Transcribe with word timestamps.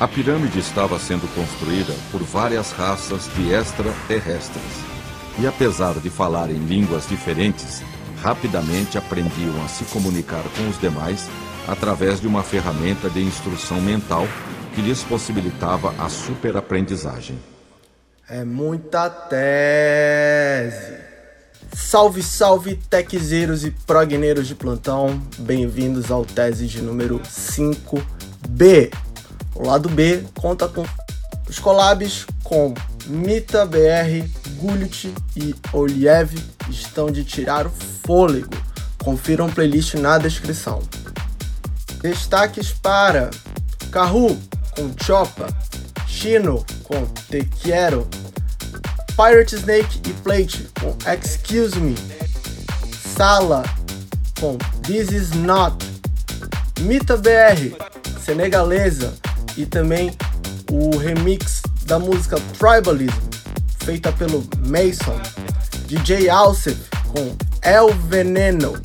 A 0.00 0.08
pirâmide 0.08 0.58
estava 0.58 0.98
sendo 0.98 1.28
construída 1.34 1.92
por 2.10 2.22
várias 2.22 2.72
raças 2.72 3.28
de 3.36 3.52
extraterrestres. 3.52 4.62
E 5.38 5.46
apesar 5.46 5.92
de 6.00 6.08
falarem 6.08 6.56
línguas 6.56 7.06
diferentes, 7.06 7.82
rapidamente 8.22 8.96
aprendiam 8.96 9.62
a 9.62 9.68
se 9.68 9.84
comunicar 9.84 10.42
com 10.56 10.70
os 10.70 10.80
demais 10.80 11.28
através 11.68 12.18
de 12.18 12.26
uma 12.26 12.42
ferramenta 12.42 13.10
de 13.10 13.20
instrução 13.20 13.78
mental 13.78 14.26
que 14.74 14.80
lhes 14.80 15.02
possibilitava 15.02 15.94
a 15.98 16.08
superaprendizagem. 16.08 17.38
É 18.26 18.42
muita 18.42 19.10
tese. 19.10 20.94
Salve, 21.74 22.22
salve, 22.22 22.76
techzeiros 22.88 23.66
e 23.66 23.70
progneiros 23.70 24.48
de 24.48 24.54
plantão. 24.54 25.20
Bem-vindos 25.36 26.10
ao 26.10 26.24
tese 26.24 26.66
de 26.66 26.80
número 26.80 27.20
5B. 27.20 29.09
O 29.54 29.66
lado 29.66 29.88
B 29.88 30.24
conta 30.34 30.68
com 30.68 30.84
os 31.48 31.58
collabs 31.58 32.26
com 32.44 32.72
Mita 33.06 33.66
BR, 33.66 34.28
Gullit 34.60 35.12
e 35.36 35.54
Oliev 35.72 36.38
estão 36.68 37.10
de 37.10 37.24
tirar 37.24 37.66
o 37.66 37.70
fôlego. 37.70 38.56
Confiram 38.98 39.46
a 39.46 39.48
playlist 39.48 39.94
na 39.94 40.18
descrição. 40.18 40.80
Destaques 42.02 42.72
para 42.72 43.30
Carru 43.90 44.38
com 44.76 44.92
Chopa, 45.02 45.48
Chino 46.06 46.64
com 46.84 47.04
Te 47.28 47.44
Quiero, 47.44 48.08
Pirate 49.16 49.56
Snake 49.56 50.00
e 50.08 50.12
Plate 50.12 50.68
com 50.80 50.96
Excuse 51.10 51.78
Me, 51.80 51.96
Sala 53.16 53.64
com 54.38 54.56
This 54.82 55.10
Is 55.10 55.30
Not, 55.32 55.84
Mita 56.80 57.16
BR, 57.16 57.76
Senegalesa 58.24 59.12
e 59.56 59.66
também 59.66 60.12
o 60.70 60.96
remix 60.96 61.62
da 61.84 61.98
música 61.98 62.36
Tribalism, 62.58 63.16
feita 63.84 64.12
pelo 64.12 64.46
Mason, 64.66 65.20
DJ 65.86 66.28
Alcef 66.28 66.78
com 67.08 67.36
El 67.62 67.92
Veneno 68.08 68.78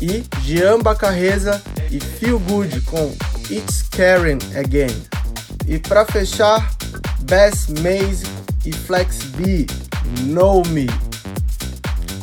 e 0.00 0.24
Jean 0.42 0.80
Bacarreza 0.80 1.62
e 1.90 2.00
Feel 2.00 2.38
Good 2.40 2.80
com 2.82 3.14
It's 3.48 3.82
Karen 3.82 4.38
Again. 4.58 4.94
E 5.66 5.78
para 5.78 6.04
fechar, 6.04 6.72
Bass 7.20 7.68
Maze 7.68 8.24
e 8.64 8.72
Flex 8.72 9.18
B, 9.36 9.66
Know 10.24 10.66
Me. 10.68 10.86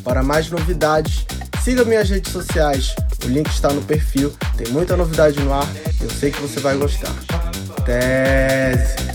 Para 0.03 0.22
mais 0.22 0.50
novidades, 0.50 1.25
siga 1.63 1.85
minhas 1.85 2.09
redes 2.09 2.31
sociais, 2.31 2.94
o 3.23 3.27
link 3.27 3.47
está 3.50 3.72
no 3.72 3.81
perfil, 3.81 4.33
tem 4.57 4.67
muita 4.73 4.97
novidade 4.97 5.39
no 5.39 5.53
ar, 5.53 5.67
eu 6.02 6.09
sei 6.09 6.31
que 6.31 6.41
você 6.41 6.59
vai 6.59 6.75
gostar. 6.75 7.13
Tese! 7.89 9.08